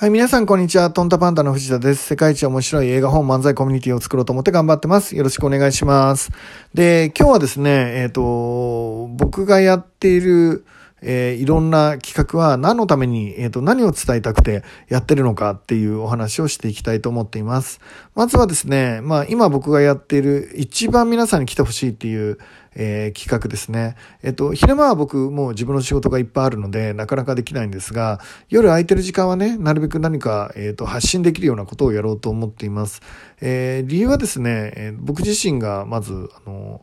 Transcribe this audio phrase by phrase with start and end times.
[0.00, 0.92] はい、皆さんこんにちは。
[0.92, 2.06] トンタパンダの藤田です。
[2.06, 5.16] 世界一面白い映画本漫才コミュニティを作ろうと思って頑張ってます。
[5.16, 6.30] よろしくお願いします。
[6.72, 10.64] で、今日はですね、えっ、ー、と、僕がやっている、
[11.02, 17.80] えー、いろんな企画は何のために、えっ、ー、と、何を伝えたくてやってるのかっていうお話をしていきたいと思っています。
[18.14, 22.38] まずはですね、まあ今僕がやっている一番皆さんに来てほしいっていう、
[22.74, 23.96] えー、企画ですね。
[24.22, 33.02] えっ、と、昼間は僕もう自分の仕事がいっぱいあるので、なかなかできないんですが、夜空いてる時間はね、なるべく何か、えっ、と、発信できるようなことをやろうと思っています。
[33.40, 36.82] え理由はですね、え僕自身がまず、あの、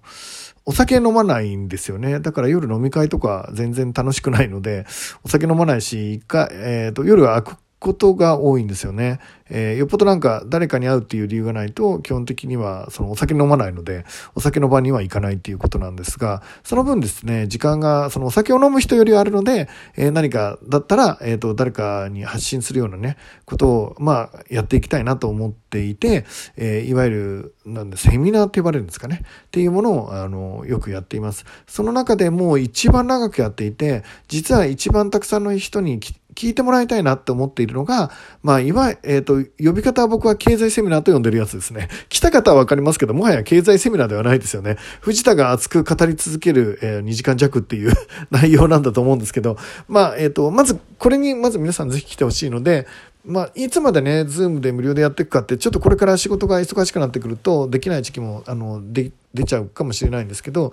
[0.65, 2.19] お酒飲まないんですよね。
[2.19, 4.85] だから夜飲み会とか全然楽しくないので、
[5.23, 9.19] お酒飲まないし、一回、えっ、ー、と、夜は空ことが多いんですよね。
[9.49, 26.25] えー、よっぽどなんか誰かに会うっていう理由がないと、基本的にはそのお酒飲まないので、お酒の場には行かないっていうことなんですが、その分ですね、時間がそのお酒を飲む人よりはあるので、えー、何かだったら、えっ、ー、と、誰かに発信するようなね、ことを、まあ、やっていきたいなと思っていて、
[26.57, 29.21] えいわゆる、なんで、セミナーって呼ばれるんですかね。
[29.45, 31.45] っていうものを、あの、よくやっています。
[31.67, 35.99] その中でもう一番長くやっていて、実は一番たくさんの人に
[36.35, 38.11] 聞いてもらいたいなって思っているのが、
[38.43, 41.87] まあ、いわゆるえっ、ー、と、呼び方は僕は経済セミナーと呼んでるやつですね。
[42.09, 44.77] 来た方はわかりますけど、もはや経済セミナーではないですよね。
[45.01, 47.93] 藤田が熱く語り続ける、えー、2時間弱っていう
[48.31, 52.85] 内容なんだと思うんですけど、まあ、えっ、ー、と、まず、これに、まず皆さんぜひ来てほしいので、
[53.27, 60.71] まあ、いつまでね、ズームで無料でやっていくかって、ちょっとこれから仕事が忙しくなってくると、できない時期も、あの、で、出ちゃうかもしれないんですけど、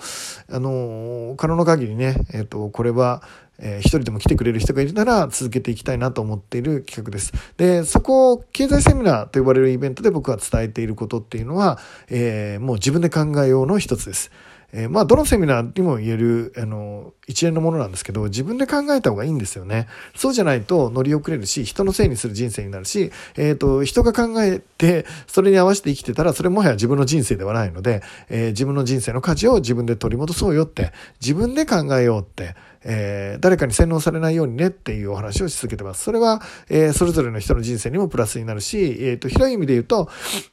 [0.50, 3.22] あの、可能な限りね、えっ、ー、と、これは、
[3.58, 7.32] えー、一人でも来てくれる人がいるなら続けていきたいなと思っている企画です。
[7.56, 11.78] で、そこを経済セミナーと呼ばれるイベントで僕は伝えていることっていうのは、
[12.08, 14.30] えー、もう自分で考えようの一つです。
[14.72, 19.86] えー、まあ、どのセミナーにも言える、あの、一連のものなんですけど、自分で考えた方がいいんですよね。
[20.16, 32.54] そうじゃないと乗り遅れるし、人のせいにする人生になるし、えっ、ー、と、人が考えて、それに合わせて生きてたら、それもはや自分の人生ではないので、えー、自分の人生の価値を自分で取り戻そうよって、自分で考えようって、
[32.84, 36.02] えー、誰かに洗脳されないようにねっていうお話をし続けてます。
[36.02, 40.08] それは、えー、それぞれの人の人生にもプラスになるし、えっ、ー、と、広い意味で言うと、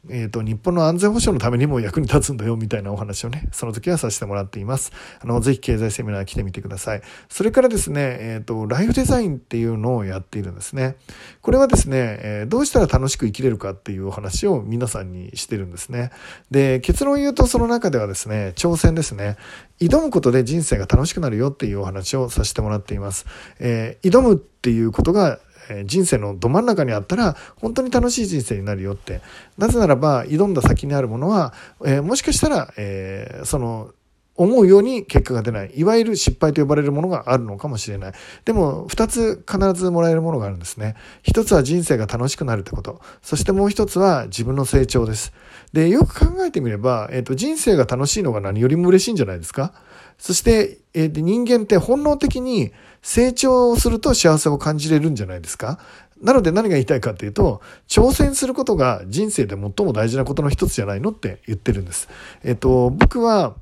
[0.10, 4.92] えっ、と、日本の安全保障のためにも役に立つんだよみたいなお話をね、その時はさせてもらっています。
[5.22, 7.02] あの、ぜひ経済セミナー来てみてください。
[7.30, 10.96] それからですね、えっ、と、ライフデザインっていうのをやっているんですね。
[11.42, 16.12] これはですね、えどうしたら楽しく生きれるかっていうお話を皆さんにしてるんですね。
[16.52, 19.38] で、結論を言うとその中ではですね、挑戦ですね。
[19.80, 23.26] 挑むことで人生が楽しくなるよっていうお話をさせてもらっています。
[23.60, 25.40] えー、挑むっていうことが
[25.86, 29.22] 人生のど真ん中にあったら本当に楽しい人生になるよって
[29.58, 31.54] なぜならば挑んだ先にあるものは、
[31.86, 33.92] えー、もしかしたら、えー、その
[34.40, 35.72] 思うように結果が出ない。
[35.76, 38.14] いわゆる失敗と呼ばれるものがあるのかもしれない。
[38.46, 40.96] でも、二つ必ずもらえるものがあるんですね。
[41.24, 43.02] 一つは人生が楽しくなるってこと。
[43.22, 45.34] そしてもう一つは自分の成長です。
[45.74, 49.74] で、よく考えてみれば、えっ、ー、と、人生が楽しいのが何よりも嬉しいんじゃないですか？
[50.18, 52.72] そして、えー、人間って本能的に
[53.02, 55.80] 成長をすると幸せを感じれるんじゃないですか？
[56.22, 62.10] なので何が言いたいかっていうと、挑戦することが人生で最も大事なことの一つじゃないのって言ってるんです。
[62.44, 63.56] えっ、と、僕は、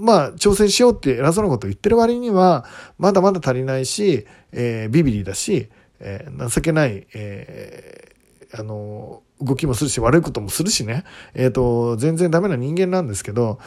[0.00, 2.64] まあ、挑戦しようって偉そうなことを言ってる割には、
[2.98, 5.68] まだまだ足りないし、えー、ビビリだし、
[6.00, 13.58] えー、情けない、えー、あの、動きもするし、悪いこともするしね、えっ、ー、と、全然ダメな人間なんですけど、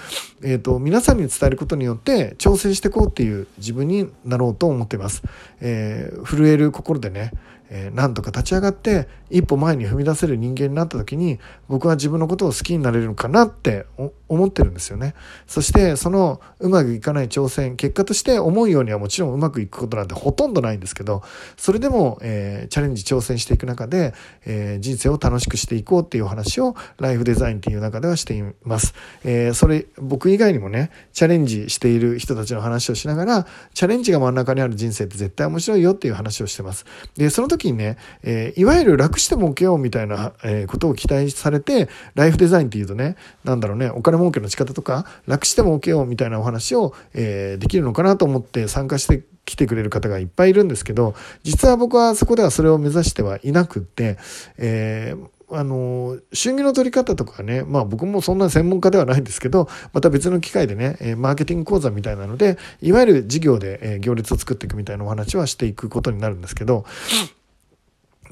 [0.44, 5.24] えっ、ー、と、皆さんに伝えることによって挑戦していこうっていう自分になろうと思っています。
[5.62, 7.32] えー、震える心でね、
[7.76, 13.88] えー、なんとか立ち上がって一歩前に踏み出せる人間になった時に僕は自分のことを好きになれるのかなって
[14.34, 15.14] 思ってるんですよね。
[15.48, 21.24] そしてそのうまくいかない挑戦結果として思うようにはもちろんうまくいくことなんてほとんどないんですけど
[21.58, 24.14] それでも、えー、チャレンジ挑戦していく中で、
[24.46, 28.94] えー、人生を楽しくしていこうっていう話をライフデザインっていう中ではしています。
[29.24, 36.86] えー、それ僕以外にもねチャレンジしている人たちの話をしながらチャレンジが真ん中にある人生って絶対面白いよっていう話をしてます。
[37.16, 54.18] でその時にね、えー、いわゆる楽しても受けようみたいな、えー、ことを期待されて、ライフデザインっていうとね、なんだろうね、お金儲けの仕方とか、楽しても受けようみたいなお話を、えー、できるのかなと思って参加して来てくれる方がいっぱいいるんですけど、実は僕はそこではそれを目指してはいなくって、
[54.58, 66.86] えー、あの、春儀の取り方とかね、まあ僕もそんな専門家ではないんですけど、また別の機会でね、マーケティング講座みたいなので、いわゆる事業で行列を作っていくみたいなお話はしていくことになるんですけど、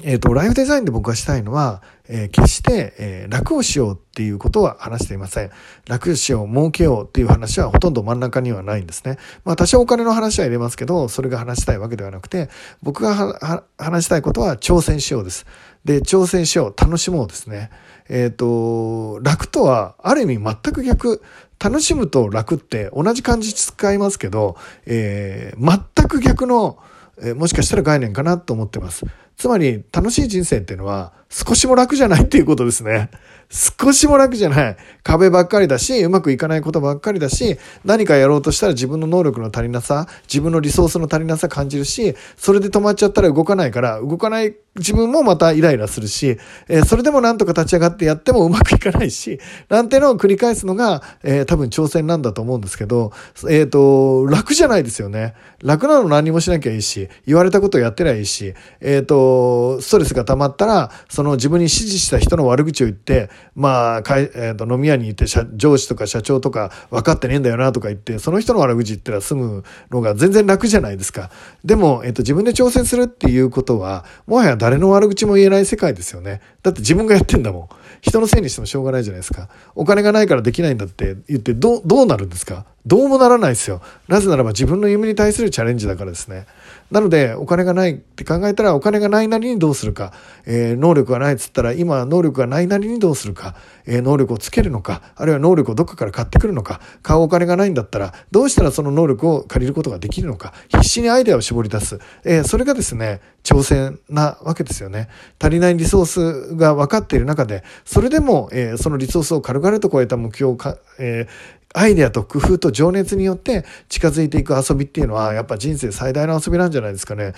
[0.04, 5.52] えっ、ー、と、ライフデザインで僕がしたいのは、えー、決して、えー、楽をしようっていうことは話していません。
[5.88, 9.18] 楽をしよう、儲けようっていう話はほとんど真ん中にはないんですね。
[9.46, 12.50] まあ多少お金の話は入れますけど、それが話したいわけではなくて、
[12.82, 15.46] 僕が話したいことは挑戦しようです。
[15.86, 17.70] で、挑戦しよう、楽しもうですね。
[18.10, 21.22] えっ、ー、と、楽とはある意味全く逆。
[21.64, 24.58] 楽しむと楽って同じ漢字使いますけど、
[24.88, 26.80] えー、全く逆の、
[27.22, 29.06] え、もしかしたら概念かなと思ってます。
[29.42, 33.10] つまり楽しい人生っていうのは少しも楽じゃないっていうことですね。
[33.50, 34.78] 少しも楽じゃない。
[35.02, 46.38] 壁ばっかりだし、うまくいかないことばっかりだし、何かやろうとしたら自分の能力の足りなさ、自分のリソースの足りなさ感じるし、それで止まっちゃったら動かないから、動かない自分もまたイライラするし、
[46.70, 49.38] え、それでもなんとか立ち上がってやってもうまくいかないし、
[49.68, 53.12] なんてのを繰り返すのが、え、多分挑戦なんだと思うんですけど、
[53.50, 55.34] えっ、と、楽じゃないですよね。
[55.62, 65.26] 楽なの何もしなきゃいいし、言われたことをやってりゃいいし、えっ、と、ストレスが溜まったら、その自分に指示した人の悪口を言って、まあ、かえー、と飲み屋に行って
[65.56, 71.30] 上司とか社長とか分かってねえんだよなとか言って、その人の悪口言ったら済むのが全然楽じゃないですか。
[71.66, 76.40] でも、えっ、と、自分で挑戦するっていうことは、もはや誰の悪口も言えない世界ですよね。
[76.62, 77.70] だって自分がやってんだもん。
[78.00, 79.50] 人のせいにしてもしょうがないじゃないですか。
[79.74, 82.68] お金がないからできないんだって言って、どう、どうなるんですか？
[82.86, 83.82] どうもならないですよ。
[84.08, 86.48] なぜならば自分の夢に対するチャレンジだからですね。
[86.90, 90.12] なので、お金がないって考えたら、お金がないなりにどうするか、
[90.46, 93.56] えー、能力がないっつったら、今能力がないなりにどうするか、
[93.86, 102.00] えー、能力をつけるのか、あるいは能力をどっかから買ってくるのか、買うお金がないんだったら、どうしたらその能力を借りることができるのか、必死にアイデアを絞り出す。
[102.26, 105.08] えー、それがですね、挑戦なわけですよね。
[105.40, 117.34] 足りないリソースが分かっている中で、それでも、えー、そのリソースを軽々と超えた目標をか、えー、アイデアと工夫と情熱によって近づいていく遊びっていうのはやっぱ人生最大の遊びなんじゃないですかね。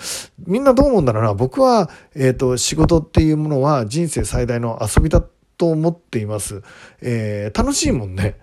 [0.46, 1.34] みんなどう思うんだろうな。
[1.34, 5.24] 僕は、えっ、ー、と、仕事っていうものは人生最大の遊びだ
[5.56, 6.62] と思っています。
[7.00, 8.36] えー、楽しいもんね。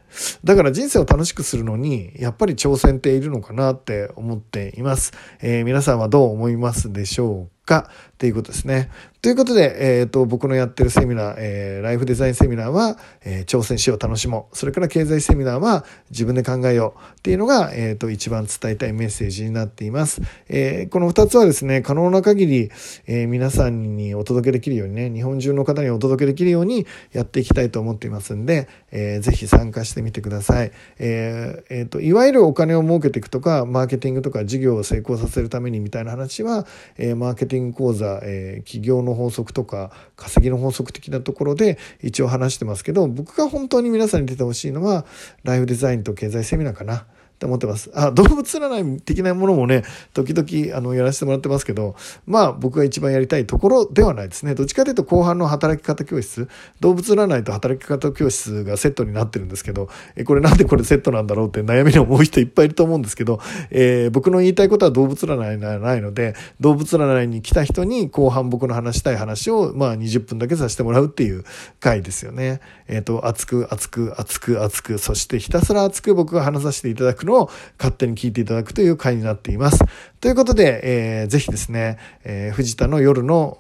[0.44, 5.12] だから人生を楽しくするのに、やっぱり挑戦っているのかなって思っています。
[5.42, 7.90] えー、皆さんはどう思いますでしょうか？
[8.14, 8.90] っていうことですね。
[9.22, 14.58] ということで、えっ、ー、と、僕のやってるセミナー、えー、ライフデザインセミナーは、えー、挑戦しよう、楽しもう。
[14.58, 20.24] それから経済セミナーは、自分で考えようっていうのが、えっ、と、一番伝えたいメッセージになっています。
[20.50, 22.72] えこの二つはですね、可能な限り、
[23.06, 30.72] え皆さんにお届けできるようにね、日本中の方にお届けできるようにやっていきたいと思っていますんで、えー、ぜひ参加してみてください。
[30.98, 36.66] えー、えー、と、いわゆるお金を儲けていくとか、マーケティングとか事業を成功させるためにみたいな話は、
[36.98, 45.06] えマーケティング講座、え企業の法則とか、稼ぎの法則的なところで一応話してますけど、僕が本当に皆さんに出てほしいのは、
[45.44, 47.06] ライフデザインと経済セミナーかな。
[47.42, 47.90] って思ってます。
[47.96, 49.84] あ、動物占い的なものもね、
[50.14, 51.96] 時々、あの、やらせてもらってますけど、
[52.28, 54.54] まあ、僕が一番やりたいところではないですね。
[54.54, 56.48] どっちかというと、後半の働き方教室、
[56.82, 63.40] 動物占いと働き方教室がセットになってるんですけど、え、これなんでこれセットなんだろうって悩みに思う人いっぱいいると思うんですけど、
[63.72, 71.44] えー、僕の言いたいことは動物占いではないので、動物占いに来た人に後半僕の話したい話を、まあ、20分だけさせてもらうっていう
[71.80, 72.62] 回ですよね。
[72.88, 79.80] えっ、ー、と、熱く、熱く、熱く、熱く、そしてひたすら熱く僕が話させていただくのを勝手に聞いていただくという回になっています。
[80.20, 80.82] ということで、
[81.22, 83.58] えー、ぜひですね、えー、藤田の夜の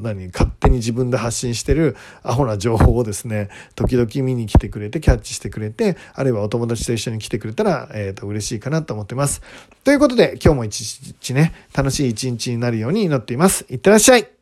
[0.00, 9.42] 何勝手に自分で発信してるアホな情報をですね時々見に来てくれてキャッチしてくれてあるいはお友達と一緒に来てくれたら、えーと、嬉しいかなと思ってます。
[9.84, 13.66] ということで今日も一日ね楽しい一日になるように祈っています。
[13.70, 14.39] いってらっしゃい。